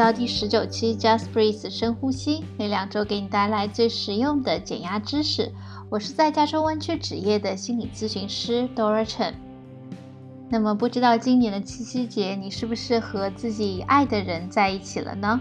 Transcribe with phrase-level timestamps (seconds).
[0.00, 5.52] 到第十九期 Just Breathe 深呼吸，每两周给你带来最实用的减压知识。
[5.90, 9.34] 我是在加州湾区执业的心理咨询师 Dora Chen。
[10.48, 15.38] 那么，不知道今年的七夕节，你是不是和自己爱的人在一起了呢？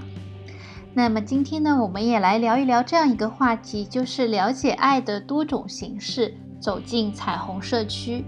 [0.94, 8.26] 那么今天呢，我们也来聊一聊这样一个话题，就是了解爱的多种形式，走进彩虹社区。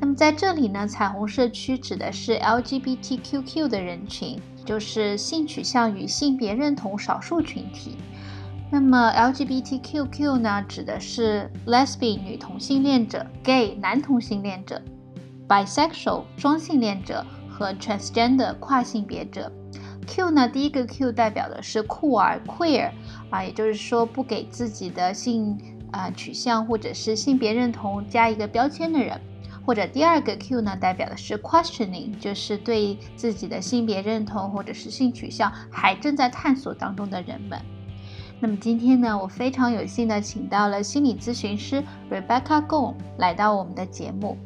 [0.00, 7.96] 那么在这里呢，彩虹社区指的是 LGBTQQ 的人群，就是性取向与性别认同少数群体。
[8.70, 14.82] 那么 LGBTQQ 呢，指的是 Lesbian 女同性恋者、Gay 男同性恋者、
[15.48, 19.50] Bisexual 双性恋者和 Transgender 跨性别者。
[20.06, 22.90] Q 呢，第一个 Q 代表的是酷儿 Queer
[23.30, 25.58] 啊，也就是说不给自己的性
[25.90, 29.18] 啊取向或者是性别认同加一个标签的人。
[29.68, 37.60] 或者第二个 Q 呢，代表的是 questioning，就是对自己的性别认同或者是性取向还正在探索当中的人们。
[38.40, 44.38] 那么今天呢，我非常有幸的请到了心理咨询师 Rebecca Gong 来到我们的节目。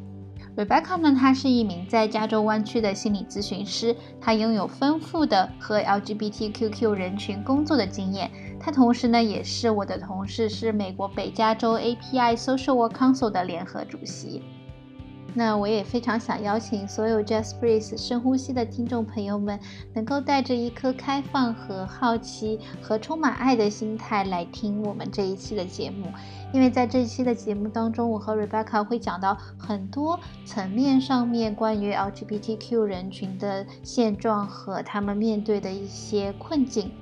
[0.57, 8.29] Rebecca 呢，她是一名在加州湾区的心理咨询师，她拥有丰富的和 LGBTQQ 人群工作的经验。
[8.59, 14.43] 她同时呢，也是我的同事，是美国北加州 API Social Work Council 的联合主席。
[15.35, 19.59] 那我也非常想邀请所有 Just Breathe 深呼吸的听众朋友们，
[19.95, 26.07] 能够带着一颗开放和好奇和充满爱的心态来听我们这一期的节目，
[26.53, 36.93] 因为在这一期的节目当中，我和 Rebecca 会讲到很多层面上面关于 LGBTQ 人群的现状和他们面对的一些困境。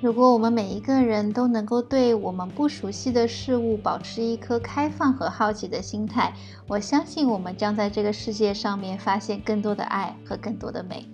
[0.00, 6.32] 如果我们每一个人都能够对我们不熟悉的事物保持一颗开放和好奇的心态，
[6.68, 11.04] 我相信我们将在这个世界上面发现更多的爱和更多的美。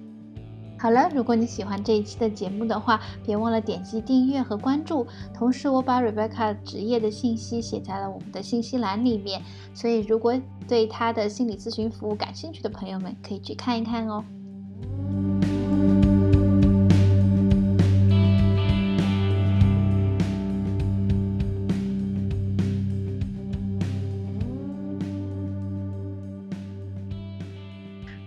[0.79, 5.07] 好了，如果你喜欢这一期的节目的话，别忘了点击订阅和关注。
[5.33, 9.41] 同时，我把 Rebecca 职业的信息写在了我们的信息栏里面，
[9.73, 10.39] 所以如果
[10.69, 14.23] 对她的心理咨询服务感兴趣的朋友们，可以去看一看哦。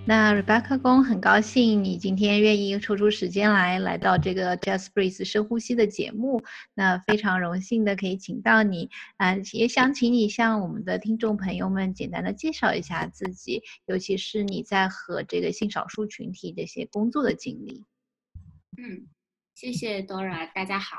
[0.07, 6.41] 那 Rebecca 公很高兴你今天愿意抽出时间来来到这个 Just Breathe 深呼吸的节目，
[6.73, 17.83] 那非常荣幸的可以请到你，啊，也想请你向我们的听众朋友们简单的介绍一下自己，尤其是你在和这个性少数群体这些工作的经历。
[18.77, 19.07] 嗯，
[19.55, 20.95] 谢谢 Dora，大家好，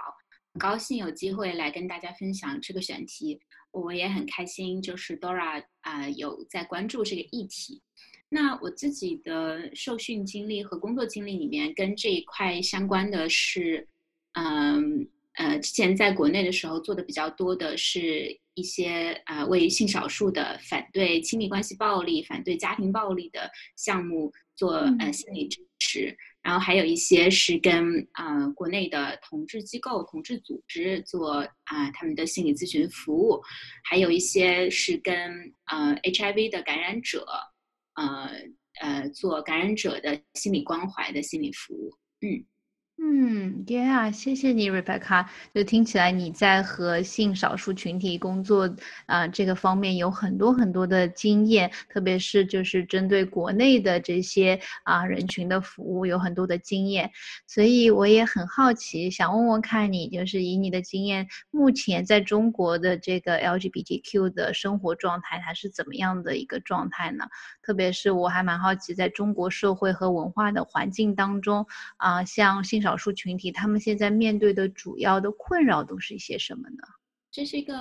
[0.53, 3.41] 很高兴有机会来跟大家分享这个选题，
[3.71, 7.83] 我也很开心，就是 Dora 啊有在关注这个议题。
[8.31, 13.89] 那我自己的受训经历和工作经历里面，跟这一块相关的是，
[14.35, 33.41] 嗯呃，之前在国内的时候做的比较多的是一些呃为性少数的反对亲密关系暴力、反对家庭暴力的项目做呃心理支持，然后还有一些是跟呃国内的同志机构、同志组织做啊他们的心理咨询服务，
[33.85, 35.15] 还有一些是跟
[35.67, 37.25] 呃 HIV 的感染者。
[37.99, 38.31] 呃
[38.81, 42.45] 呃，做感染者的心理关怀的心理服务，嗯。
[43.01, 45.25] 嗯，Yeah，谢谢你，Rebecca。
[45.55, 48.75] 就听起来你在和性少数群体工作
[49.07, 57.09] 啊这个方面有很多很多的经验，特别是就是针对国内的这些啊人群的服务有很多的经验。
[57.47, 67.27] 所以我也很好奇，想问问看你，就是以你的经验，目前在中国的这个 LGBTQ 的生活状态，它是怎么样的一个状态呢？
[67.63, 71.65] 特别是我还蛮好奇，在中国社会和文化的环境当中
[71.99, 76.79] 啊，像性少少数群体他们现在面对的主要的困扰都是一些什么呢？
[77.31, 77.75] 这是一个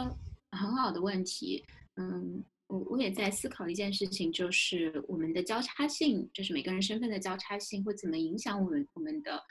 [0.51, 1.63] 很好的问题。
[1.95, 9.41] 嗯，我我也在思考一件事情，就是我们的交叉性，就是每个人身份的交叉性会怎么影响我们我们的，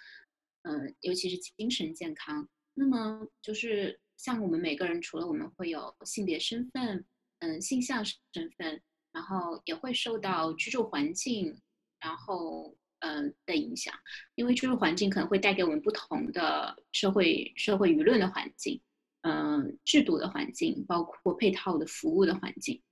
[0.65, 2.47] 呃，尤其是精神健康。
[2.75, 7.03] 那么就是像我们每个人，除了我们会有性别身份，
[7.39, 8.79] 嗯，性向身份，
[9.11, 11.59] 然后也会受到居住环境，
[11.99, 12.77] 然后。
[13.07, 13.95] 嗯的影响，
[14.35, 18.81] 因为居住环境可能会带给我们不同的社会社会舆论的环境，
[19.23, 22.83] 嗯，制度的环境，包括配套的服务的环境。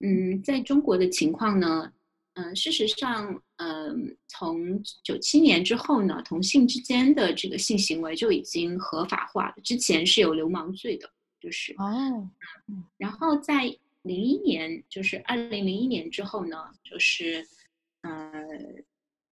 [0.00, 1.92] 嗯，在中国的情况呢，
[2.34, 11.10] 嗯，事实上，嗯，从九七年之后呢，同性之间的这个性行为就已经合法化了，之前是有流氓罪的，
[11.40, 12.28] 就是哦，
[12.96, 13.64] 然后在
[14.02, 17.46] 零一年，就是二零零一年之后呢，就是
[18.02, 18.32] 呃。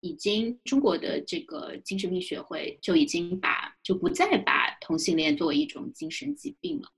[0.01, 6.89] 已经中国的这个精神病学会就已经把就不再把同性恋作为一种精神疾病了。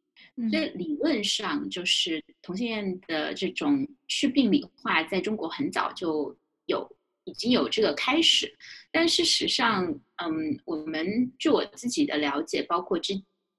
[0.50, 6.36] 所以理论上就是同性恋的这种去病理化，在中国很早就
[6.66, 6.88] 有
[7.24, 8.56] 已经有这个开始，
[8.92, 9.84] 但事实上，
[10.16, 13.14] 嗯，我们据我自己的了解，包括之。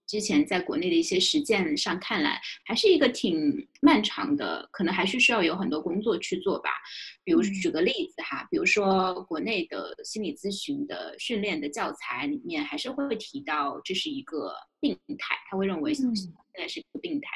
[0.10, 6.72] 之前在国内的一些实践上看来，还是一个挺漫长的，可能还是需要有很多工作去做吧。
[7.24, 16.12] 比如举个例子哈，比如说国内的心理咨询的训练的教材里面，还是会提到这是一个病态，他会认为现
[16.56, 17.30] 在是一个病态。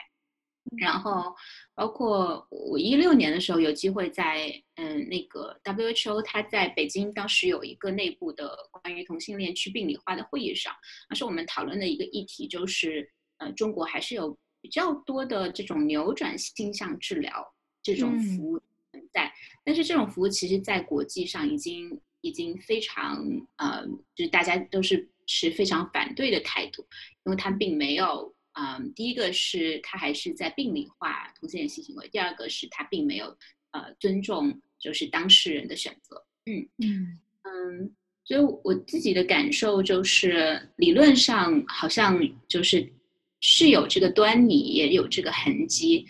[0.77, 1.35] 然后，
[1.75, 10.73] 包括我一六年的时候有机会在嗯那个 WHO，它在北京当时有一个内部的关于同性恋去病理化的会议上，
[11.09, 13.07] 当时我们讨论的一个议题，就是
[13.37, 17.45] 呃中国还是有比较多的这种扭转性向治疗
[17.83, 18.59] 这种服务
[18.91, 19.31] 存在，
[19.63, 23.23] 但是这种服务其实在国际上已经已经非常
[23.57, 23.85] 呃
[24.15, 26.87] 就是大家都是持非常反对的态度，
[27.25, 28.32] 因为它并没有。
[28.53, 33.25] 嗯，第一个是他还是在病理化同性恋性行为，第二个是他并没有
[33.71, 36.23] 呃尊重就是当事人的选择。
[36.45, 42.87] 嗯嗯嗯，所以我自己的感受就是，理论上好像就是
[43.39, 46.05] 是有这个端倪，也有这个痕迹。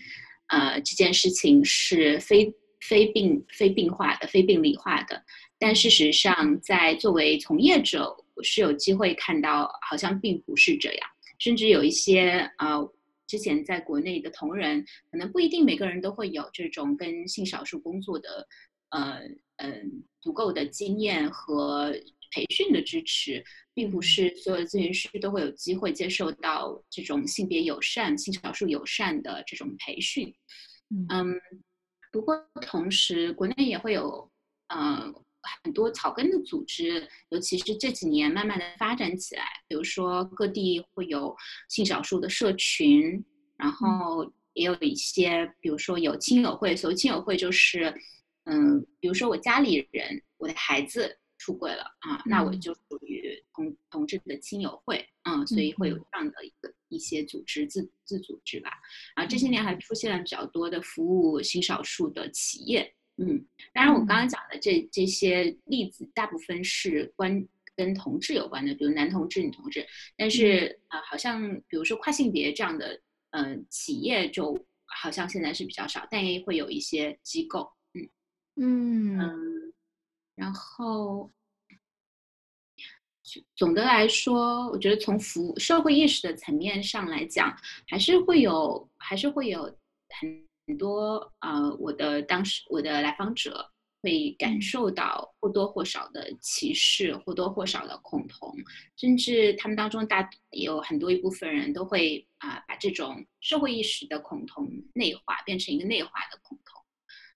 [0.47, 5.23] 呃，这件事情是非非病非病化的、非病理化的，
[5.57, 11.09] 但事实上，在作为从业者，我是有机会看到，好像并不是这样。
[11.43, 12.93] 甚至有一些呃，
[13.27, 14.81] 之前在国内的同仁，
[15.11, 18.47] 可能不一定每个人都会有这种跟性少数工作的，
[18.91, 19.19] 呃
[19.57, 21.93] 嗯足够的经验和
[22.31, 23.43] 培训的支持，
[23.73, 30.33] 并不是所有的咨询师都会有机会接受到这种性别友善、性少数友善的这种培训。
[31.09, 31.35] 嗯，
[32.09, 34.31] 不过同时国内也会有，
[34.67, 35.13] 嗯。
[35.63, 41.35] 很多草根的组织，尤其是这几年慢慢的发展起来，比如说各地会有
[41.69, 43.23] 性少数的社群，
[43.57, 46.75] 然后也有一些，比如说有亲友会。
[46.75, 47.93] 所谓亲友会就是，
[48.45, 58.71] 嗯，比如说我家里人，我的孩子出轨了啊，那我就属于同同志的亲友会，嗯，所以会有这样的一个一些组织自自组织吧。
[59.15, 62.93] 啊，这些年还出现了比较多的服务性少数的企业。
[63.25, 69.85] 嗯，当然，我刚刚讲的这这些例子，大部分是关跟同志有关的，比如男同志、女同志。
[70.17, 72.99] 但是啊，好像比如说跨性别这样的，
[73.31, 74.53] 嗯，企业就
[74.85, 77.71] 好像现在是比较少，但也会有一些机构。
[77.93, 78.09] 嗯
[78.55, 79.73] 嗯嗯，
[80.35, 81.31] 然后
[83.55, 87.55] 总的来说，我觉得从服务社会意识的层面上来讲，
[87.87, 89.63] 还是会有，还是会有
[90.19, 90.47] 很。
[90.67, 93.69] 很多呃，我的当时我的来访者
[94.01, 98.53] 会感受到或多或少的歧视，或多或少的恐同，
[98.97, 106.83] 甚至他们当中大有很多一部分人都会啊把这种社会意识的恐同内化，变成一个内化的恐同。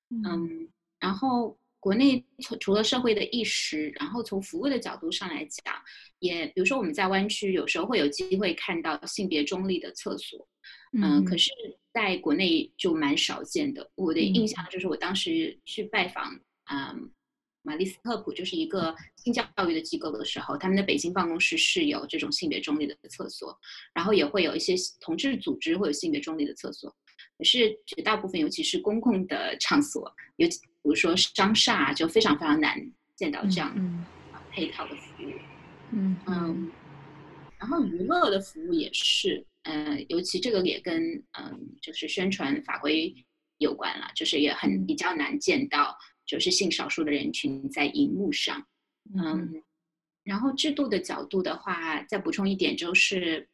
[0.09, 0.69] 嗯，
[0.99, 5.73] 然后国内除除了社会的意识，然后从服务的角度上来讲，
[6.19, 10.45] 也比如说我们在湾区有时候会有机会看到性别中立的厕所，
[11.01, 11.51] 嗯，可是。
[11.93, 13.89] 在国内就蛮少见的。
[13.95, 16.39] 我的印象就是，我当时去拜访
[16.71, 17.09] 嗯
[17.63, 23.57] 玛丽斯特普，就是一个性教育的机构的时候，他们的北京办公室是有这种性别中立的厕所，
[23.95, 26.95] 然后也会有一些同志组织会有性别中立的厕所。
[27.35, 34.05] 可是绝大部分，尤其是公共的场所，尤其比如说商厦，就非常非常难见到这样
[34.51, 35.31] 配套的服务。
[35.91, 36.71] 嗯嗯，
[37.57, 39.45] 然后娱乐的服务也是。
[39.63, 43.13] 嗯，尤其这个也跟嗯，就是宣传法规
[43.57, 48.65] 有关了，就是也很比较难见到，就是性少数的人群在荧幕上。
[49.13, 49.61] 嗯，
[50.23, 53.49] 然后制度的角度的话，再补充一点就是，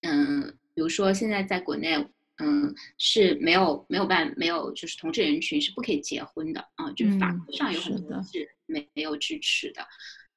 [0.00, 2.04] 嗯，比如说现在在国内，
[2.42, 9.86] 嗯，是没有没有办没有就是同志人群是不可以结婚的啊，就是法规上有很多是没没有支持的。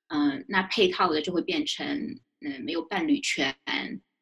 [0.08, 1.86] 嗯，那配套的就会变成
[2.42, 3.56] 嗯没有伴侣权。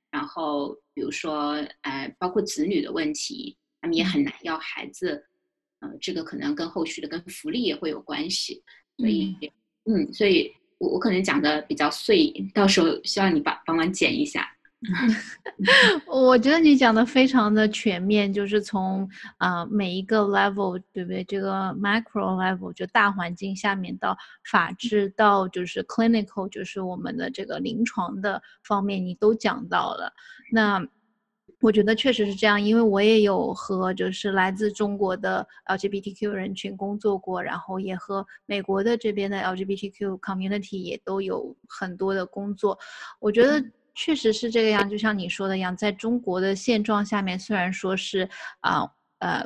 [0.09, 5.25] 然后，比如说，呃，包括子女的问题，他们也很难要孩子，
[5.79, 8.63] 呃，这个可能跟后续的跟福利也会有关系。
[8.95, 9.35] 所以，
[9.85, 14.52] 嗯，所以我我可能讲的比较碎，到时候希望你帮帮忙剪一下。
[16.07, 21.23] 我觉得你讲的非常的全面，就是从啊每一个 level，对不对？
[21.23, 24.17] 这个 macro level 就大环境下面到
[24.51, 30.11] 法治到就是 clinical，就是我们的这个临床的方面，你都讲到了。
[30.51, 30.85] 那
[31.61, 42.77] 我觉得确实是这样，因为我也有和就是来自中国的 LGBTQ 人群工作过，然后也和美国的这边的 LGBTQ community 也都有很多的工作。
[43.21, 43.63] 我觉得
[43.95, 48.29] 确实是这个样，就像你说的一样，在中国的现状下面，虽然说是
[48.61, 49.43] 啊呃。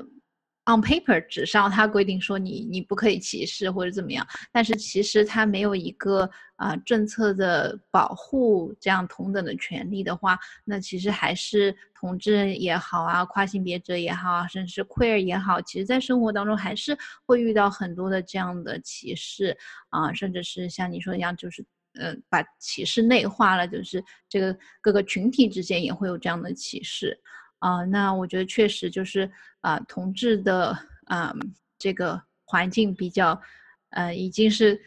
[0.70, 21.66] on paper 纸上，它规定说你你不可以歧视或者怎么样，但是其实它没有一个啊政策的保护这样同等的权利的话，那其实还是同志也好啊，跨性别者也好啊，甚至 queer 也好，其实在生活当中还是会遇到很多的这样的歧视啊，甚至是像你说的一样，就是
[22.00, 27.20] 嗯把歧视内化了，就是这个各个群体之间也会有这样的歧视。
[27.60, 29.30] 啊，那我觉得确实就是
[29.62, 31.34] 啊，同志的啊
[31.80, 33.42] 这个环境比较，
[33.90, 34.80] 呃，已经是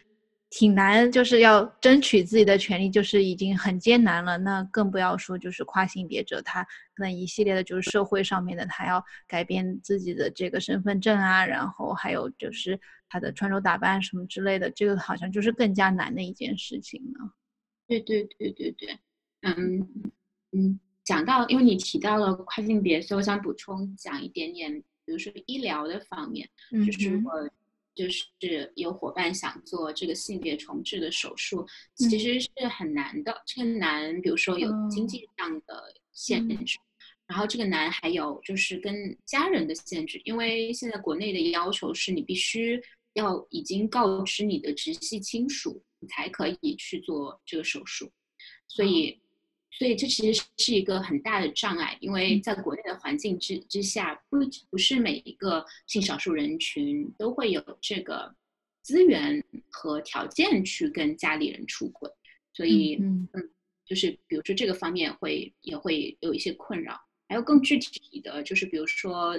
[0.50, 4.36] 挺难，就是要争取自己的权利，就是已经很艰难了。
[4.38, 6.62] 那更不要说就是跨性别者，他
[6.94, 12.78] 可能一系列的就是社会上面的，他要改变自己的这个身份证啊，然后还有就是
[13.08, 17.32] 他的穿着打扮什么之类的，这个好像就是更加难的一件事情了。
[17.86, 18.98] 对对对对对，
[19.42, 19.88] 嗯
[20.52, 20.80] 嗯。
[21.02, 24.70] 讲到，因为你提到了跨性别，所以我想补充讲一点点，
[25.04, 26.48] 比如说医疗的方面，
[26.86, 27.50] 就是我
[27.94, 33.42] 就是有伙伴想做这个性别重置的手术，其实是很难的。
[33.46, 36.78] 这个难，比如说有经济上的限制，
[37.26, 42.80] 然后这个难还有就是跟家人的限制，因为现在国内的要求是你必须
[43.14, 48.10] 要已经告知你的直系亲属，你才可以去做这个手术，
[48.66, 49.19] 所以。
[49.72, 58.34] 所以这其实是一个很大的障碍，因为在国内的环境之之下，不不是每一个性少数人群都会有这个
[58.82, 62.10] 资源和条件去跟家里人出轨，
[62.52, 63.26] 所以嗯，
[63.86, 69.34] 就是比如说这个方面会也会有一些困扰，还有更具体的就是比如说，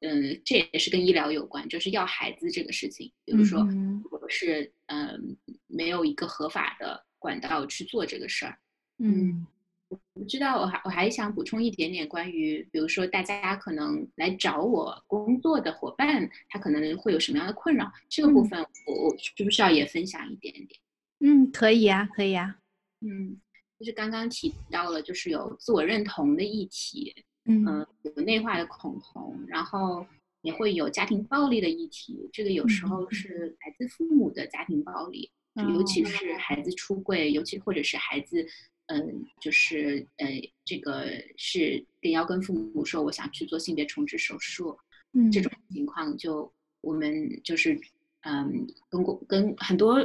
[0.00, 3.62] 嗯，这也是跟医疗有关，就是要孩子这个事情，比如说
[4.02, 5.36] 如果是嗯
[5.68, 8.58] 没有一个合法的管道去做这个事儿，
[8.98, 9.46] 嗯。
[9.88, 17.90] 我知道，我还我还想补充一点点关于，比如说大家可能来找我工作的伙伴，他可能会有什么样的困扰？
[18.08, 20.80] 这个部分我我需不需要也分享一点点？
[21.20, 22.56] 嗯，可以啊，可以啊。
[23.00, 23.38] 嗯，
[23.78, 27.14] 就是刚刚提到了，就是有自我认同的议题，
[27.44, 30.06] 嗯，有内化的恐同，然后
[30.42, 32.28] 也会有家庭暴力的议题。
[32.32, 38.46] 这个有时候是来自父母的家庭暴力，尤其是孩子出柜，尤其或者是孩子。
[38.86, 40.26] 嗯，就是呃，
[40.64, 44.78] 这个是跟要跟父母说我想去做性别重置手术，
[45.12, 45.50] 嗯，这种。
[45.72, 47.80] 情况就我们就是
[48.20, 49.96] 嗯，跟过跟很多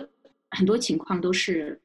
[0.50, 1.79] 很多情况都是，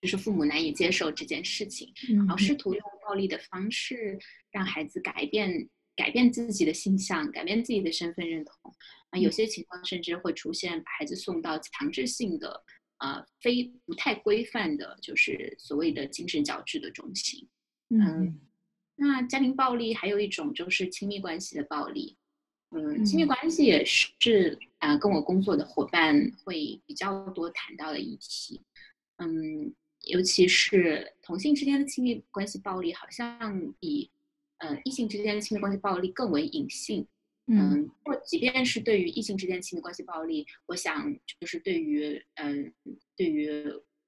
[0.00, 4.18] 就是父母难以接受这件事情，然后试图用暴力的方式
[4.52, 8.72] 让孩子改变改变自己的性象，改变自己的身份认同，
[9.10, 12.62] 啊，有些情况甚至会出现把孩子送到强制性的。
[13.02, 17.48] 呃，非不太规范的，就是所谓的精神矫治的中心。
[17.88, 18.38] 嗯，
[18.94, 22.16] 那家庭暴力还有一种就是亲密关系的暴力。
[22.70, 28.62] 嗯，亲密关系也是啊，跟我工作的伙伴会比较多谈到的议题。
[29.16, 29.74] 嗯，
[30.06, 34.12] 尤其是同性之间的亲密关系暴力，好像比
[34.58, 37.04] 呃异性之间的亲密关系暴力更为隐性。
[37.46, 42.72] 嗯，或即便是对于异性之间亲密关系暴力，我想就是对于嗯，
[43.16, 43.50] 对于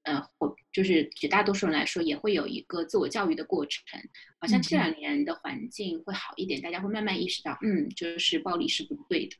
[0.02, 4.00] 呃，或就是绝大多数人来说，也会有一个自我教育的过程。
[4.38, 9.36] 好像这两年的环境会好一点，大家会慢慢意识到，嗯，就是暴力是不对的。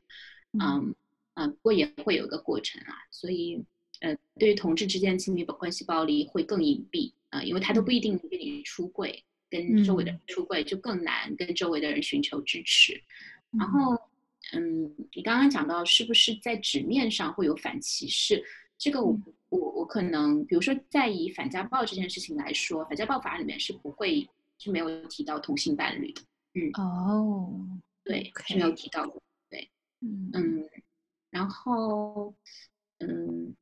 [0.59, 0.95] 嗯
[1.35, 2.95] 嗯，不过也会有一个过程啊。
[3.11, 3.63] 所以
[4.01, 13.01] 呃，对于同志之间亲密关系暴力会更隐蔽啊，因为他都不一定跟你出柜，跟周围的人出柜就更难跟周围的人寻求支持。
[13.57, 13.95] 然后，
[14.53, 18.43] 嗯，你刚刚讲到是不是在纸面上会有反歧视？
[18.77, 19.17] 这个我
[19.49, 26.21] 我我可能，比如说在以反家暴这件事情来说，反家暴法里面是不会是没有提到同性伴侣的。
[26.55, 27.53] 嗯，哦，
[28.03, 29.13] 对，是没有提到的。
[29.49, 29.69] 对，
[30.01, 30.69] 嗯嗯，
[31.29, 32.33] 然后，
[32.99, 33.55] 嗯，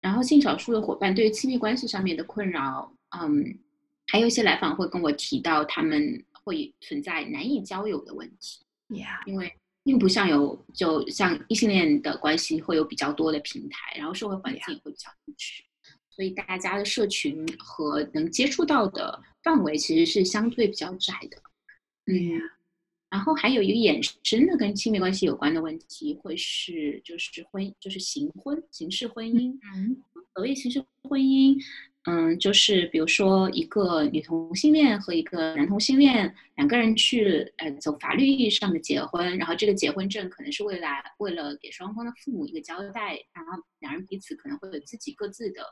[0.00, 3.58] 然后性少数的伙伴对于亲密关系上面的困扰，嗯，
[4.08, 8.64] 还有一些来访会跟我提到他们会存在难以交友的问题。
[9.26, 9.52] 因为
[9.84, 15.62] 并不像有，就像异性恋的关系会有比较多的平台，然后社会环境也会比较支持，
[16.10, 21.36] 所以大家的社群和能接触到的范围其实是相对比较窄的。
[22.06, 22.40] 嗯，
[23.10, 29.58] 然后还有一个衍生的跟亲密关系有关的问题，会是就是婚，就是形婚、形式婚姻。
[29.74, 30.02] 嗯，
[30.34, 31.56] 所谓形式婚姻，
[32.04, 45.62] 嗯，就是比如说一个女同性恋和一个男同性恋两个人去呃走法律意义上的结婚，然后这个结婚证可能是未来为了给双方的父母一个交代，然后两人彼此可能会有自己各自的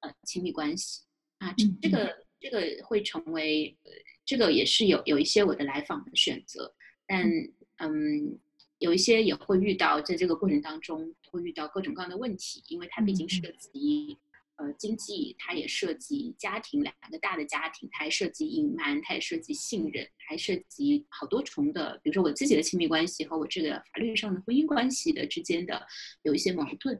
[0.00, 1.02] 呃亲密关系。
[1.38, 3.90] 啊，这这个这个会成为呃
[4.24, 6.74] 这个也是有有一些我的来访的选择，
[7.06, 7.28] 但
[7.76, 8.38] 嗯。
[8.80, 14.18] 有一些也会遇到在这个过程当中会遇到各种各样的问题，因为它毕竟涉及。
[14.56, 25.84] 呃，经济它也涉及家庭两个大的家庭，它还涉及隐瞒，它也涉及信任，还涉及好多重的，比如说我自己的亲密关系和我这个法律上的婚姻关系的之间的
[26.22, 26.94] 有一些矛盾。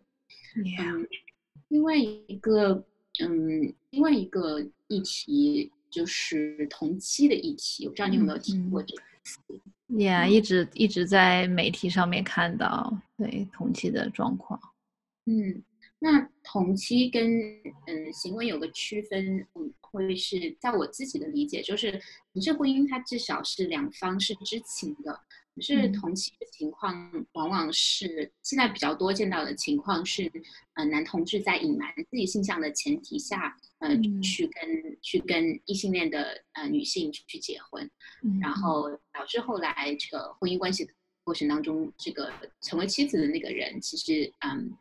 [0.56, 1.06] 嗯，
[1.68, 2.84] 另外一个，
[3.20, 9.38] 嗯，另外一个议题就是同期的议题，我不知道你有没有听过这个词
[9.88, 14.60] ？Yeah，一直一直在媒体上面看到对同期的状况。
[15.26, 15.62] 嗯。
[16.04, 17.40] 那同期跟
[17.86, 21.98] 嗯行为有个区分，嗯，会是在我自己的理解，就是
[22.30, 25.18] 同性婚姻它至少是两方是知情的，
[25.54, 30.30] 可是同期的情况往往是现在比较多见到的情况是，
[30.74, 37.90] 呃，男同志在隐瞒自己性向的前提下，呃，去跟去跟异性恋的呃女性去结婚，
[38.42, 40.86] 然后导致后来这个婚姻关系
[41.24, 42.30] 过程当中，这个
[42.60, 44.76] 成为妻子的那个人其实嗯。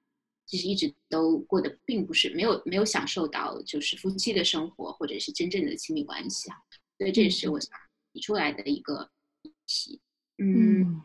[0.54, 6.56] 其实一直都过得并不是没有没有享受到就是夫妻的生活或者是真正的亲密关系啊，
[7.00, 7.72] 所以这也是我想
[8.12, 9.10] 提出来的一个
[9.42, 10.00] 议题。
[10.38, 11.02] 嗯，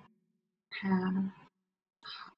[2.02, 2.36] 好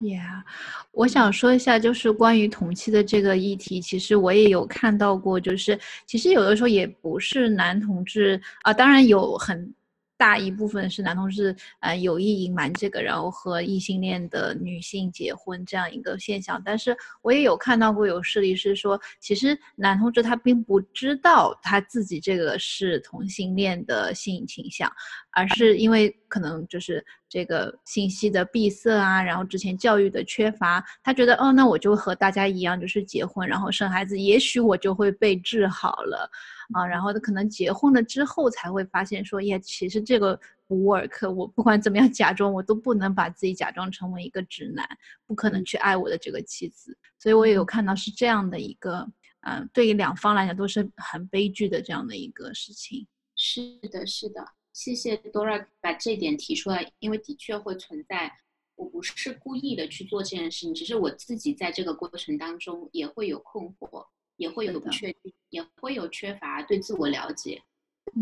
[0.00, 0.42] ，Yeah，
[0.90, 9.72] 我想说一下就是关于同期的这个议题，其实我也有看到过，就是其实有的时候也不是男同志啊，当然有很。
[10.18, 16.60] 大一部分是男同志，呃，有意隐瞒这个，然后和异性恋的女性结婚这样一个现象。
[16.64, 24.92] 但是我也有看到过有事例是说，其实男同志他并不知道他自己这个是同性恋的性倾向，
[25.30, 36.28] 而是因为可能就是这个信息的闭塞啊，然后之前教育的缺乏，他觉得哦，那我就和大家一样，就是结婚，然后生孩子，也许我就会被治好了。
[36.72, 41.30] 啊，然后他可能结婚了之后才会发现说，耶，其实这个不 work。
[41.32, 44.86] 我不管怎么样假装，我都不能把自己假装成为一个直男，
[45.26, 46.96] 不可能去爱我的这个妻子。
[47.18, 53.06] 所以我也有看到是这样的一个，嗯，对于两方来讲都是很悲剧的这样的一个事情。
[53.34, 58.30] 是的，是的，谢谢 Dora 把这点提出来，因为的确会存在，
[58.76, 64.06] 我不是故意的去做这件事情，只是我自己在这个过程当中也会有困惑。
[64.38, 67.60] 也会有不确定，也会有缺乏对自我了解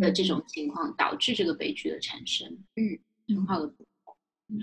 [0.01, 2.49] 的这种情况，导致这个悲剧的产生。
[2.75, 2.99] 嗯，
[3.29, 3.73] 很好的。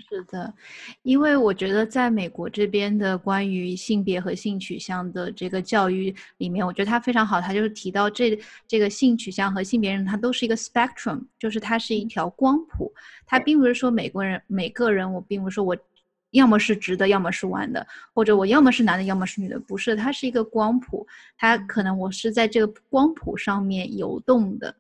[0.10, 0.54] 是的，
[1.02, 7.42] 因为我觉得在美国这边的关于性别和性取向的这个教育里面，我觉得它非常好。
[7.42, 12.94] 它就是提到这这个性取向和性别认同，它都是一个 spectrum，就是它是一条光谱。
[13.26, 15.78] 它并不是说美国人每个人，我并不是说我。
[16.34, 24.76] 要么是直的，要么是弯的，或者我要么是男的，要么是女的，不是，它是一个光谱，它可能我是在这个光谱上面游动的，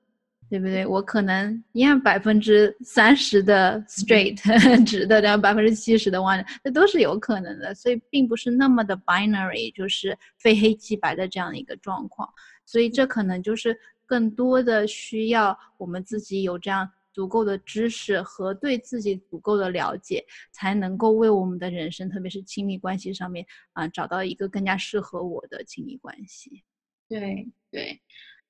[0.49, 0.85] 对不对？
[0.85, 4.35] 我可能一样百分之三十的 straight
[4.83, 12.27] 直的，然后百分之七十的弯的，这都是有可能的，所以并不是那么的 binary，就是非黑即白的这样的一个状况，
[12.65, 16.89] 所以这可能就是更多的需要我们自己有这样。
[17.13, 26.63] 足够的知识和对自己足够的了解，才能够为我们的人生，特别是亲密关系上面啊，找到一个更加适合我的亲密关系。
[27.07, 28.01] 对对，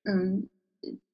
[0.03, 0.47] 嗯，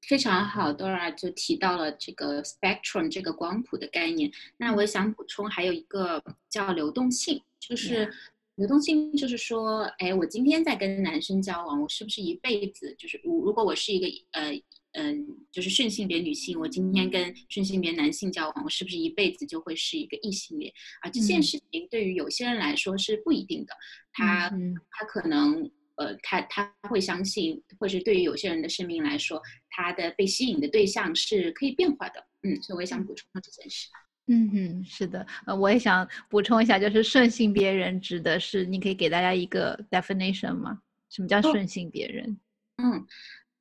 [0.08, 4.32] 非常好，Dora 就提到了这个 spectrum 这个光谱的概念。
[4.58, 8.14] 那我想补充还有一个叫流动性，就是
[8.56, 12.96] 流动性就是说，哎，我今天在跟男生交往，我是不是一辈子？
[13.00, 14.08] 就是如如果我是一个
[14.40, 14.62] 呃。
[14.94, 20.74] 嗯，就是顺性别女性，我今天跟顺性别男性交往，我是不是一辈子就会是一个异性恋？
[21.02, 23.74] 啊，这件事情对于有些人来说是不一定的，
[24.12, 24.50] 他
[24.92, 32.26] 他可能呃，他他会相信，或者对于有些人的生命来说，他的被吸引的对象是可以变化的。
[32.42, 33.88] 嗯，所以我也想补充这件事。
[34.26, 40.82] 嗯嗯，是的，呃，我也想补充一下，就是顺性别人指的是，你可以给大家一个 definition 吗？
[41.10, 42.40] 什么叫顺性别人？
[42.78, 43.06] 嗯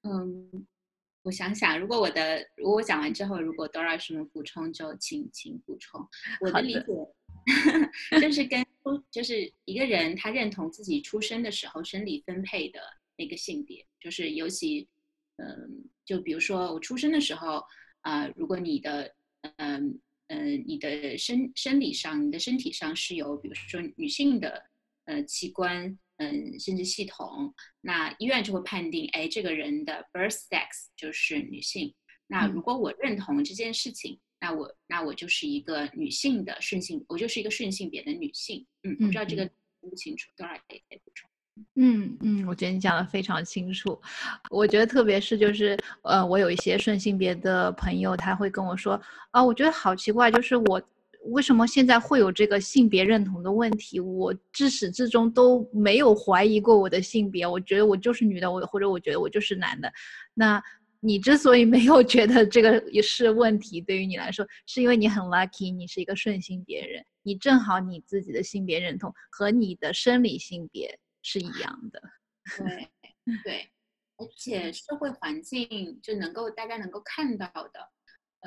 [0.05, 0.67] 嗯。
[1.29, 6.01] 我想想，如果我的如果我讲完之后，如果 Dora 什么补充，就请请补充。
[6.41, 6.81] 我的理解
[8.19, 8.65] 就是跟
[9.11, 12.81] 就是一个人他认同自己出生的时候生理分配的
[13.19, 14.89] 那个性别，就是尤其
[15.37, 17.63] 嗯，就比如说我出生的时候
[18.01, 19.15] 啊，如果你的
[19.59, 24.65] 嗯嗯你的生生理上你的身体上是有比如说女性的
[25.05, 31.95] 呃器官嗯，生殖系统，那医院就会判定，哎，这个人的 birth sex 就是女性。
[32.27, 38.67] 那如果我认同这件事情，那我那我就是一个女性的顺性，我就是一个顺性别的女性。
[38.83, 41.31] 嗯，我不知道这个清不清楚，多少可以补充。
[41.75, 44.01] 嗯嗯，我觉得你讲的非常清楚。
[44.51, 49.01] 我觉得特别是就是呃，我有一些顺性别的朋友，他会跟我说
[49.31, 50.81] 啊，我觉得好奇怪，就是我
[51.25, 54.01] 为什么现在会有这个性别认同的问题？
[54.01, 59.93] 我自始至终都没有怀疑过我的性别，我觉得我就是女的，我或者我觉得我就是男的。
[60.35, 60.63] 那
[61.01, 70.99] 你之所以没有觉得这个也是问题，对于你来说，是因为你很 lucky，你是一个顺性别人，你正好你自己的性别认同和你的生理性别。
[71.21, 72.01] 是一样的，
[72.57, 72.89] 对
[73.45, 73.69] 对，
[74.17, 77.91] 而且社会环境就能够大家能够看到的，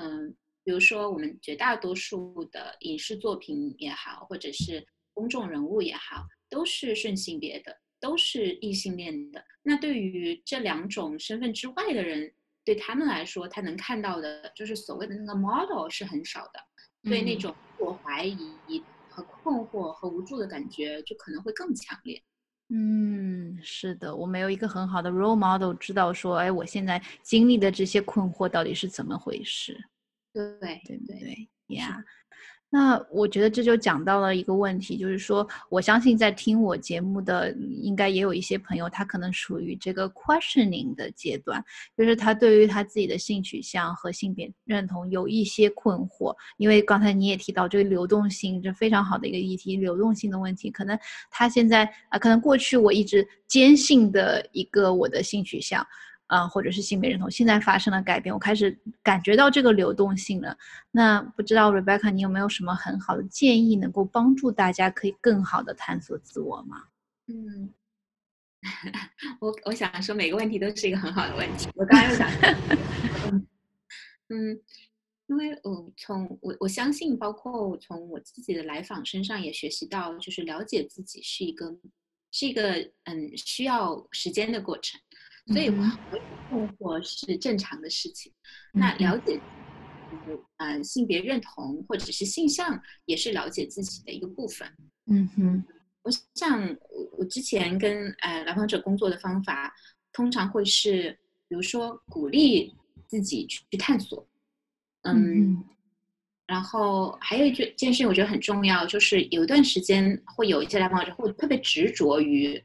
[0.02, 9.44] 嗯，比如说我们绝大多数的影视作品也好，或者是公众人物也好，都是顺性别的，都是异性恋的。
[9.64, 12.32] 那对于这两种身份之外的人，
[12.64, 16.60] 对他们来说，他能看到的就是所谓的那个 model 是很少的，
[17.04, 22.22] 对那种自我怀疑和困惑和无助的感觉就可能会更强烈。
[22.70, 29.78] 嗯，是的，我没有一个很好的 role model，知道说，哎，我现在经历的这些困惑到底是怎么回事？
[30.34, 32.04] 对对对对，Yeah。
[32.74, 41.62] 那我觉得这就讲到了一个问题，就是说，我相信在听我节目的应该也有一些朋友，他可能属于这个 questioning 的阶段，
[41.98, 46.34] 就是他对于他自己的性取向和性别认同有一些困惑。
[46.56, 50.98] 因为刚才你也提到这个流动性，这非常好的一个议题，流动性的问题，可能
[51.30, 55.86] 他现在啊，可能过去我一直坚信的一个我的性取向。
[56.32, 60.58] 啊，或者是性别认同，现在发生了改变，我开始感觉到这个流动性了。
[60.90, 66.86] 那不知道 Rebecca，你有没有什么很好的建议，能够帮助大家可以更好的探索自我吗？
[67.28, 67.74] 嗯，
[69.42, 71.68] 我我想说每个问题都是一个很好的问题。
[71.76, 72.30] 我刚刚又想，
[74.30, 74.58] 嗯，
[75.28, 81.76] 因为我从我我相信，包括我从我自己的来访身上也学习到，就是了解自己是一个
[82.32, 84.98] 是一个嗯需要时间的过程。
[85.52, 85.70] 所以，
[86.50, 88.32] 困惑是正常的事情。
[88.74, 89.40] 那了解，
[90.58, 94.68] 嗯，性别认同或者是性向，也是了解自己的一个部分。
[95.08, 95.64] 嗯哼，
[96.04, 96.78] 我想，
[97.18, 99.74] 我之前跟呃来访者工作的方法，
[100.14, 102.74] 通常会是，比如说鼓励
[103.08, 104.28] 自己去探索。
[105.04, 105.64] 嗯，
[106.48, 112.62] 然后还有一件件事，我觉得很重要，就是有一段时间会有一些来访者会特别执着于。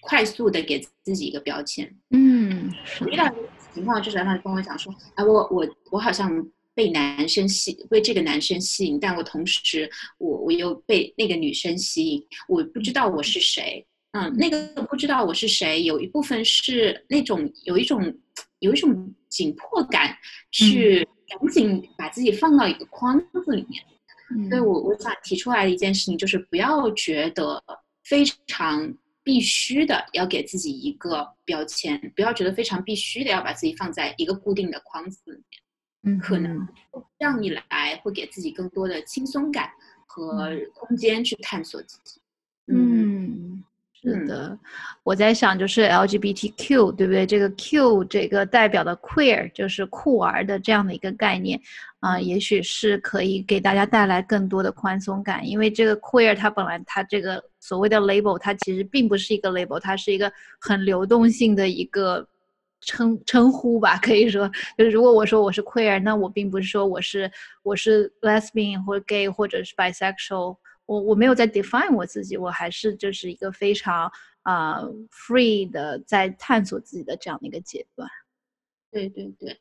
[0.00, 2.72] 快速的给自己一个标签，嗯，
[3.10, 3.28] 遇到
[3.74, 18.14] 情况就是他跟我讲说，啊，我我我好像被男生吸，被这个男生吸引，但我同时我我又被那个女生吸引，我不知道我是谁，嗯，那个不知道我是谁，有一部分是那种有一种
[18.60, 20.16] 有一种紧迫感，
[20.52, 27.62] 去赶紧把自己放到一个框子里面，所以我我想提出来的一件事情就是不要觉得
[28.04, 28.94] 非常。
[29.28, 36.16] 必须的要给自己一个标签，不要觉得非常必须的要把自己放在一个固定的框子里面。
[36.16, 36.66] 嗯，可能
[37.18, 39.68] 这样一来会给自己更多的轻松感
[40.06, 42.22] 和空间去探索自己。
[42.68, 43.62] 嗯。
[44.00, 44.56] 是的，
[45.02, 47.26] 我在想，就是 LGBTQ，对不对？
[47.26, 51.60] 这个 Q 这个代表的 queer，就是酷儿的这样的一个概念
[51.98, 55.44] 啊，也许是可以给大家带来更多的宽松感。
[55.44, 62.24] 因为这个 queer 它本来它这个所谓的 label，它其实并不是一个 label，它是一个很流动性的一个
[62.80, 63.96] 称称呼吧。
[63.96, 67.28] 可以说，就是如果我说我是 queer，那我并不是说我是
[67.64, 70.56] 我是 lesbian 或者 gay 或者是 bisexual。
[70.88, 78.08] 我我没有在 define 我自己，我还是就是一个非常啊 free 的在探索自己的这样的一个阶段。
[78.90, 79.60] 对对对，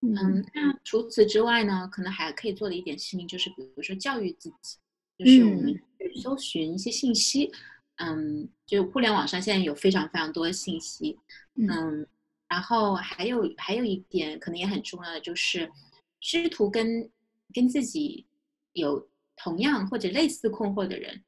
[0.00, 4.78] 嗯，那除此之外呢，可能还可以做的一点事情就是，比如说教育自己，
[5.16, 7.52] 就是我们去搜寻一些信息，
[7.98, 11.16] 嗯，就互联网上现在有非常非常多的信息，
[11.54, 12.04] 嗯，
[12.48, 15.70] 然后还有还有一点可能也很重要的就是，
[16.18, 17.08] 试图跟
[17.54, 18.26] 跟自己
[18.72, 19.08] 有。
[19.36, 21.22] 同样或者类似困惑的人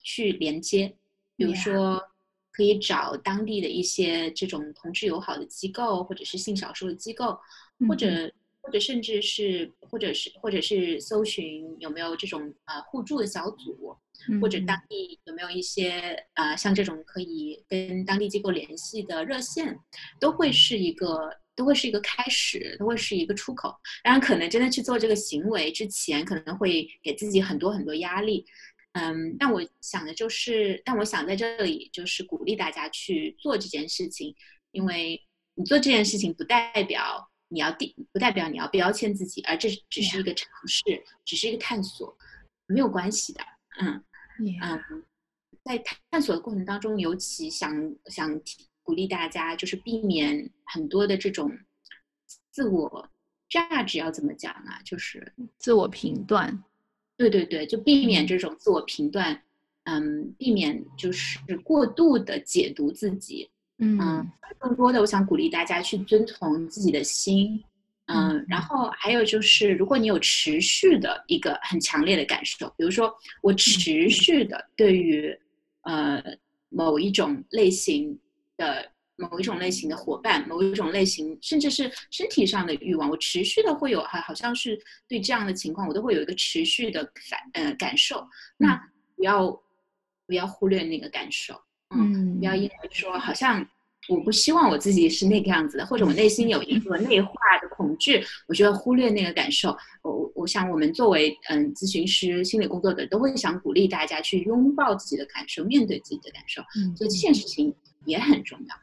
[0.00, 0.96] 去连接，
[1.36, 2.00] 比如说
[2.52, 7.38] 可以找当地的一些这种同志友好的机构，或者是性少数的机构，
[7.88, 13.96] 或者或者甚至是或者是或者是搜寻有没有这种呃互助的小组，
[14.40, 19.78] 或者当地有没有一些呃像这种可以跟当地机构联系的热线，
[20.20, 21.30] 都会是一个。
[21.56, 23.74] 都会是一个开始，都会是一个出口。
[24.02, 28.44] 当然，可能真的去做这个行为之前，可能会给自己很多很多压力。
[28.92, 34.34] 嗯，但我想的就是，但我想在这里就是鼓励大家去做这件事情，
[34.70, 35.20] 因为
[35.54, 40.82] 你做这件事情不代表你要定，不代表你要标签自己，而这只是一个尝试，
[41.24, 42.16] 只是一个探索，
[42.66, 43.40] 没有关系的。
[43.80, 44.04] 嗯
[44.62, 44.80] 嗯，
[45.64, 45.76] 在
[46.10, 47.72] 探索的过程当中，尤其想
[48.06, 48.40] 想
[48.84, 51.50] 鼓励大家，就是避免很多的这种
[52.52, 53.08] 自我
[53.48, 54.78] 价值要怎么讲啊？
[54.84, 56.62] 就是自我评断。
[57.16, 59.40] 对对对，就避免这种自我评断，
[59.84, 67.62] 嗯，避免就是过度的解读自己，嗯，更多的我想鼓励大家去遵从自己的心，
[68.06, 75.32] 嗯，然后还有就是，如果你有持续的一个很强烈的感受，比如说我持续的对于
[75.82, 76.20] 呃
[76.70, 78.18] 某一种类型
[78.56, 78.90] 的。
[79.16, 88.26] 某一种类型的伙伴，某一种类型，甚至是身体上的欲望，我持续的会有，好，好像是对这样的情况，我都会有一个持续的感，呃，感受。
[88.56, 88.74] 那
[89.14, 89.62] 不要
[90.26, 91.54] 不要忽略那个感受，
[91.94, 93.64] 嗯，不要因为说好像
[94.08, 99.76] 我不希望我自己是那个样子的，或者我内心有一个内化的恐惧，我就要忽略那个感受。
[100.02, 106.60] 我我想，我们作为嗯咨询师、心理工作者，都会想鼓励大家去拥抱自己的感受，面对自己的感受。
[106.80, 107.72] 嗯，所以这件事情
[108.04, 108.76] 也很重要。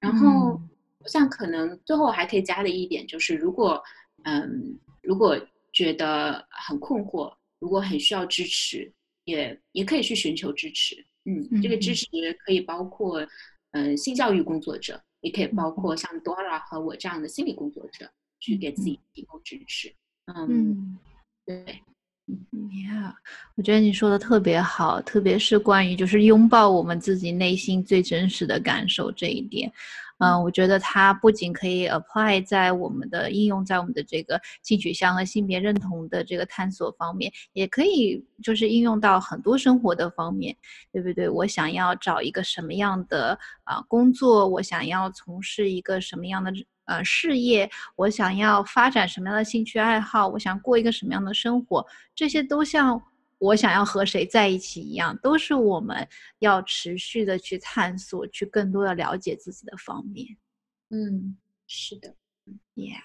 [0.00, 0.60] 然后，
[1.00, 3.82] 我想可能最后还可以加的一点就是，如果
[4.24, 5.38] 嗯，如果
[5.72, 8.92] 觉得很困惑，如果很需要支持，
[9.24, 11.04] 也也可以去寻求支持。
[11.24, 12.06] 嗯，这个支持
[12.44, 13.26] 可以包括
[13.72, 18.10] 嗯性教育工作者，也可以包括像 Dora 和我这样的心理工作者，
[18.40, 19.94] 去给自己提供支持。
[20.26, 20.98] 嗯，
[21.44, 21.82] 对。
[22.28, 23.14] Yeah，
[23.54, 29.72] 我觉得你说的特别好，特别是关于就是拥抱我们自己内心最真实的感受这一点。
[30.18, 40.54] 嗯，我觉得它不仅可以 apply 在我们的应用在我们的这个性取向和性别认同的这个探索方面，也可以就是应用到很多生活的方面，
[40.92, 41.28] 对不对？
[41.28, 46.52] 我想要找一个什么样的啊工作，我想要从事一个什么样的。
[46.88, 50.26] 呃，事业，我想要发展什么样的兴趣爱好？
[50.26, 51.86] 我想过一个什么样的生活？
[52.14, 53.00] 这些都像
[53.38, 60.26] 我想要和谁在一起一样，都是我们要持续的去探索，去更多的了解自己的方面。
[60.90, 62.14] 嗯，是的
[62.74, 62.96] ，Yeah。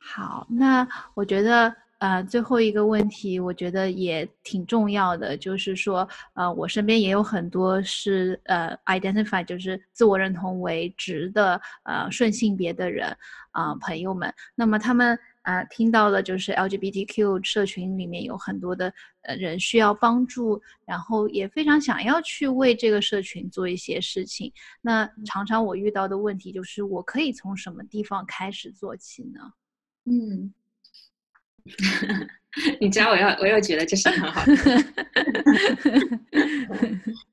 [0.00, 1.83] 好，那我觉得。
[2.04, 13.08] 呃，最后一个问题，我觉得也挺重要的，就是说，呃，我身边也有很多是呃，identify 就是自我认同为直的呃顺性别的人
[13.52, 14.30] 啊，朋友们。
[14.54, 24.52] 那么他们啊，听到了就是 LGBTQ 社群里面有很多的呃人需要帮助，然后也非常想要去为这个社群做一些事情。
[24.82, 29.40] 那常常我遇到的问题就是，我可以从什么地方开始做起呢？
[30.04, 30.52] 嗯。
[32.80, 34.52] 你知道，我要，我又觉得这是很好的。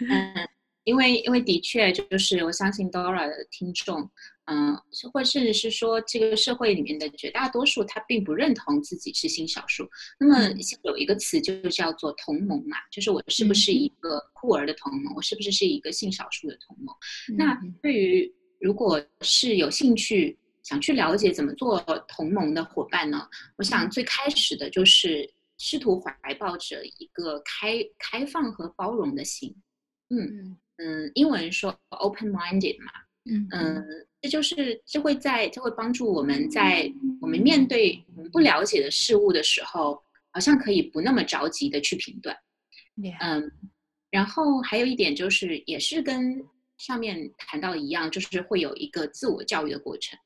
[0.09, 0.47] 嗯，
[0.83, 4.09] 因为，因为的确，就是我相信 Dora 的听众，
[4.45, 4.75] 嗯，
[5.11, 9.87] 或甚至是说，这个社会里面的绝大多数，他并不认同自己是性少数。
[10.19, 16.95] 那么，有一个词就叫做同盟嘛，就是我是不是一个酷儿的同盟，我是不是是一个性少数的同盟？
[17.37, 20.37] 那对于如果是有兴趣。
[20.71, 23.27] 想去了解怎么做同盟的伙伴呢？
[23.57, 29.53] 我想最开始的就是试图怀抱着一个开开放和包容的心。
[30.11, 32.91] 嗯嗯，英文说 open-minded 嘛。
[33.25, 33.85] 嗯嗯，
[34.21, 42.33] 这就是这会在这会帮助我们在我们面对我们不了解的事物的时候，好像可以不那么着急的去评断。
[43.19, 43.51] 嗯，
[44.09, 46.41] 然后还有一点就是，也是跟
[46.77, 50.17] 上面谈到一样，就是会有一个自我教育的过程。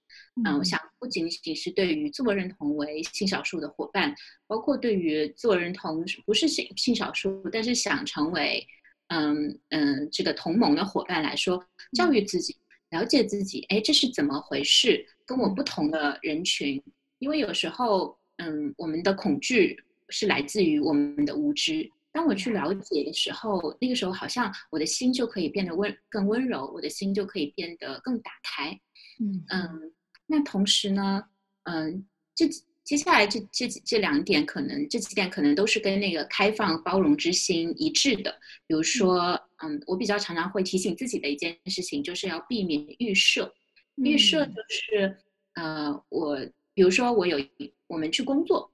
[0.43, 4.13] 嗯，我想不仅仅是对于自我认同为性少数的伙伴，
[4.47, 8.65] 包括对于自我认同不是性性少数，但是想成为
[9.07, 12.53] 嗯嗯这个同盟的伙伴来说，教育自己，
[12.89, 15.05] 了解自己，哎，这是怎么回事？
[15.25, 16.83] 跟我不同的人群，
[17.19, 21.89] 因为有时候嗯，我们的恐惧是来自于我们的无知。
[22.11, 28.77] 当我去了解的时候，那个时候好像我的心就可以变得温更温柔，我的心就可以变得更打开。
[29.21, 29.93] 嗯嗯。
[30.27, 31.23] 那同时呢，
[31.63, 32.47] 嗯，这
[32.83, 38.31] 接下来这这这两点可能这几点可能都是跟那个开放包容之心一致的。
[38.67, 43.53] 比如说，嗯，我比较常常会提醒自己的一件事情，就是要避免预设。
[43.95, 45.17] 预设就是，
[45.53, 46.37] 呃，我
[46.73, 47.39] 比如说我有
[47.87, 48.69] 我们去工作，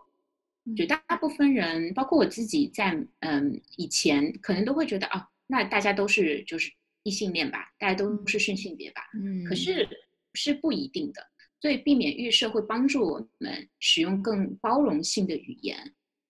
[0.75, 6.71] 绝大部分人，包括我自己，在嗯以前可能都会觉得，哦，那大家都是就是
[7.03, 9.03] 异性恋吧，大家都是顺性别吧。
[9.13, 9.87] 嗯，可是
[10.33, 11.30] 是不一定的。
[11.61, 15.77] 所以，避免预设会帮助我们使用更包容性的语言。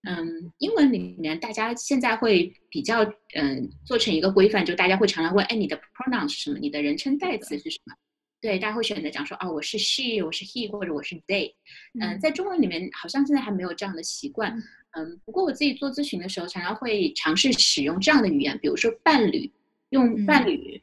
[0.03, 3.03] 嗯，英文里面大家现在会比较
[3.35, 6.59] 嗯做成一个规范，就大家会常常问，哎，你的 pronoun 是什么？
[6.59, 7.93] 你的人称代词是什么？
[8.41, 11.53] 对，大家会选择讲说，哦，我是 she，我是 he，或者我是 they。
[11.99, 14.51] 嗯，在中文里面好像现在还没有这样的习惯。
[14.97, 19.49] 嗯，不过我自己做咨询的时候，常常会尝试使用这样的语言，比如说伴侣，
[19.91, 20.81] 用伴侣、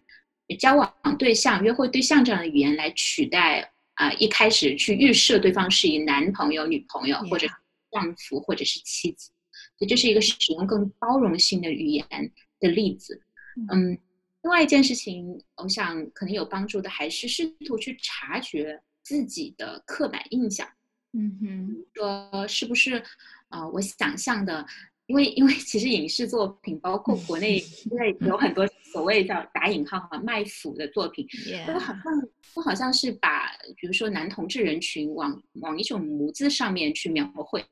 [0.58, 7.46] 交往对象、约会对象这样的语言来取代啊，一开始去预设对方是以男朋友、女朋友或者
[7.90, 9.30] 丈夫或者是妻子。
[9.76, 12.06] 所以这是一个使用更包容性的语言
[12.58, 13.20] 的例子。
[13.70, 13.98] 嗯。
[14.42, 20.66] 另外一件事情，我想可能有帮助的，还是试图去察觉自己的刻板印象。
[21.12, 23.02] 嗯哼，说是不是
[23.48, 23.68] 啊？
[23.68, 24.64] 我想象的，
[25.06, 27.58] 因为因为其实影视作品，包括国内，
[27.90, 31.26] 因为有很多所谓叫打引号哈卖腐的作品，
[31.66, 32.02] 都好像
[32.54, 37.64] 都好像是把，比如说男同志人群往往一种模子上面去描绘。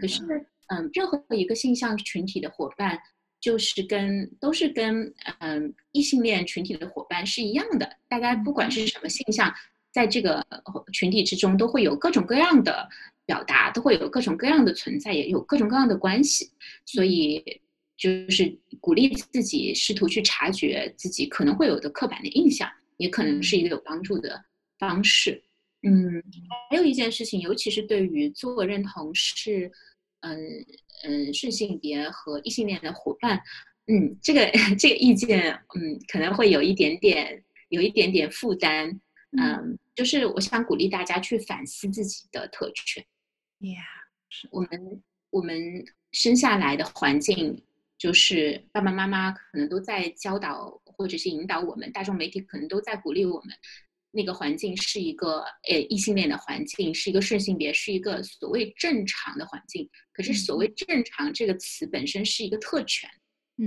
[0.00, 0.22] 可是，
[0.68, 2.98] 嗯，任何一个性向群体的伙伴。
[3.40, 9.52] 就是跟都是跟嗯异性恋群体的伙伴是一样的，大家不管是什么性向，
[9.92, 10.42] 在这个
[10.94, 12.88] 群体之中都会有各种各样的
[13.26, 16.52] 表达，都会有各种各样的存在，也有各种各样的关系。
[16.86, 17.44] 所以
[17.96, 24.44] 就是鼓励自己试图去察觉自己可能会有的刻板的印象，也可能是一个有帮助的
[24.78, 25.42] 方式。
[25.82, 26.22] 嗯，
[26.70, 29.70] 还有一件事情，尤其是对于自我认同是。
[30.26, 30.40] 嗯
[31.02, 33.38] 嗯，顺性别和异性恋的伙伴，
[33.88, 38.98] 嗯，这个这个意见，嗯，可能会有一点点，有一点点负担，
[39.36, 43.04] 嗯，就是我想鼓励大家去反思自己的特权。
[43.60, 43.82] Yeah，
[44.50, 47.62] 我们我们生下来的环境，
[48.04, 53.56] 就是爸爸妈妈可能都在教导或者是引导我们，大众媒体可能都在鼓励我们。
[54.10, 55.38] 那个环境是一个
[55.70, 59.88] 呃异性恋的环境，是一个顺性别，是一个所谓正常的环境。
[60.12, 63.08] 可是所谓正常这个词本身是一个特权，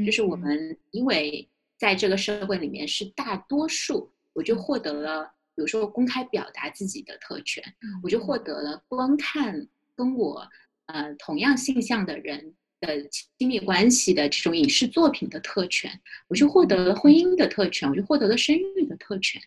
[0.05, 7.63] 就是我们因为在这个社会里面是大多数，我就获得了，比如说公开表达自己的特权，
[8.03, 10.47] 我就获得了观看跟我
[10.85, 19.41] 呃同样性向的人的亲密关系的这种影视作品的特权，我就获得了婚姻的特权，我就获得了生育的特权。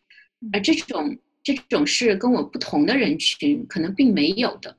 [0.52, 4.76] 而这种这种是跟我不同的人群可能并没有的，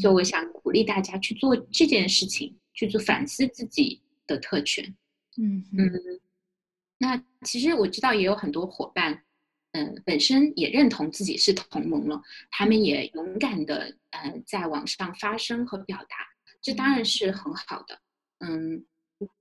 [0.00, 4.94] 所以我想鼓励大家去做这件事情，去做反思自己的特权。
[5.36, 5.90] 嗯嗯。
[6.98, 9.24] 那其实我知道也有很多伙伴，
[9.72, 16.16] 嗯，本身也认同自己是同盟了，他们也勇敢的呃在网上发声和表达，
[16.64, 18.00] 这当然是很好的。
[18.40, 18.84] 嗯。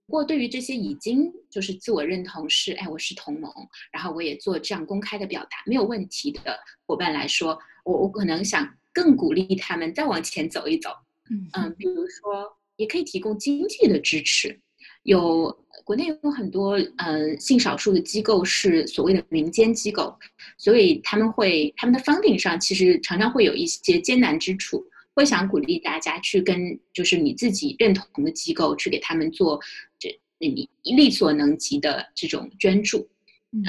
[0.05, 3.51] 不过，对于这些已经就是自我认同是，哎，我是同盟，
[3.91, 10.91] 然后我也做这样公开的表达，没有问题的伙伴来说，我我可能想更鼓励他们再往前走一走。
[11.31, 14.61] 嗯嗯，比如说，也可以提供经济的支持。
[15.01, 15.51] 有
[15.83, 20.15] 国内有很多呃性少数的机构是所谓的民间机构，
[20.57, 24.85] 所以他们会他们的 funding 上其实常常会有一些艰难之处。
[25.15, 29.59] 会想鼓励大家去跟就是你自己认同的机构去给他们做
[29.99, 33.07] 这你力所能及的这种捐助，
[33.51, 33.63] 嗯，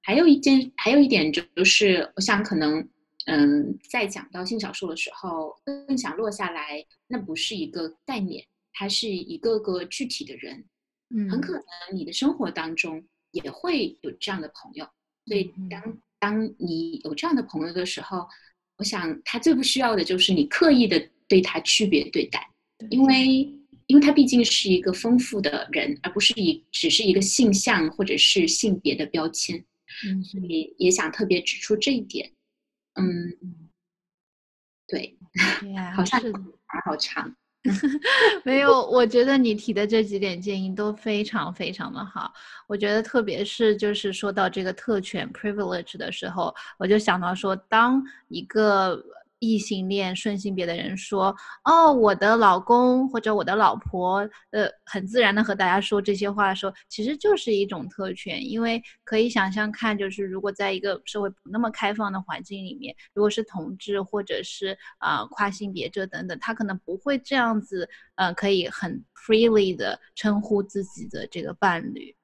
[0.00, 2.88] 还有一件还有一点就是我想可能
[3.26, 10.64] 嗯在讲到性少数的时候更想落下来，那不是一个概念，它是一个个具体的人，
[11.10, 14.86] 嗯，很可能你的生活当中也会有这样的朋友，
[15.26, 18.28] 所以当当你有这样的朋友的时候。
[18.78, 22.48] 我想，他最不需要的就是你刻意的对他区别对待，
[22.90, 23.26] 因为，
[23.86, 29.62] 因为他毕竟是一个丰富的人，而不是一只是一个性向或者是性别的标签。
[30.06, 32.30] 嗯，所以也想特别指出这一点。
[32.94, 33.36] 嗯，
[34.86, 35.18] 对，
[35.94, 36.32] 好像是
[36.84, 37.34] 好长。
[38.44, 42.32] 没有，我觉得你提的这几点建议都非常非常的好。
[42.66, 49.02] 我觉得特别是就是说到这个特权 privilege 的时候，我就想到说，当一个。
[49.40, 54.18] 异性恋顺性别的人说：“哦，我的老公或者我的老婆，
[54.50, 58.44] 呃，很自然的和大家说这些话的时候，其实就是一种特权。
[58.44, 72.14] 因为可以想象看，就是如果在一个社会不那么开放的环境里面，如果是同志或者是啊跨性别者等等，他可能不会这样子，呃，可以很 freely 的称呼自己的这个伴侣。”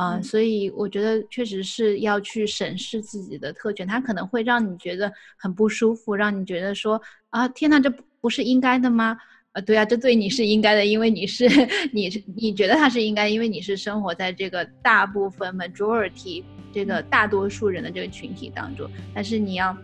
[0.00, 6.98] 啊，所以我觉得确实是要去审视自己的特权，它可能会让你觉得很不舒服，让你觉得说
[7.28, 9.14] 啊，天哪，这不是应该的吗？
[9.52, 11.46] 啊，对啊，这对你是应该的，因为你是
[11.92, 16.42] 你是你觉得它是应该，因为你是生活在这个大部分 majority
[16.72, 19.76] 这个大多数人的这个群体当中，但是你要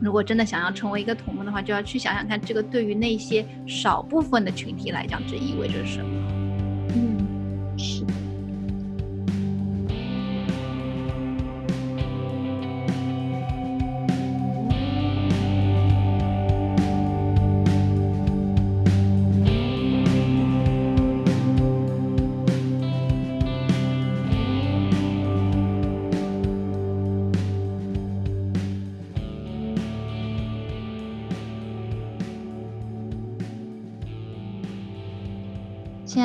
[0.00, 6.32] 如果真的想要成为一个同盟的话，就要去想想看，这个对于那些少部分的群体来讲，这意味着什么。
[6.94, 7.37] 嗯，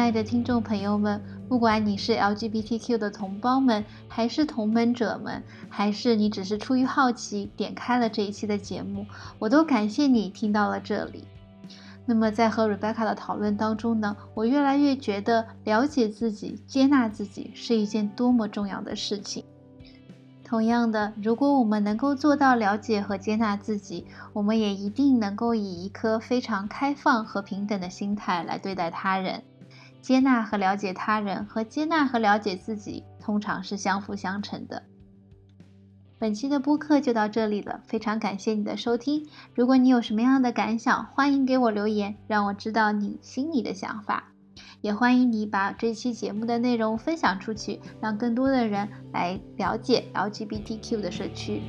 [0.03, 9.05] 亲爱的听众朋友们，不管你是 LGBTQ 的同胞们，还是同门者们，还是你只是出于好奇点开了这一期的节目，
[9.39, 11.23] 我都感谢你听到了这里。
[12.05, 19.45] 那么在和 Rebecca 的讨论当中呢，我越来越觉得了解自己、接纳自己是一件多么重要的事情。
[20.43, 29.41] 同样的，如果我们能够做到了解和接纳自己，我们也一定能够以一颗非常开放和平等的心态来对待他人。
[30.03, 34.83] 接纳和了解他人和接纳和了解自己，通常是相辅相成的。
[36.19, 39.25] 本期的播客就到这里了，非常感谢你的收听。
[39.55, 44.25] 如果你有什么样的感想，欢迎给我留言，让我知道你心里的想法。
[44.81, 51.61] 也欢迎你把这期节目的内容分享出去，让更多的人来了解 LGBTQ 的社区。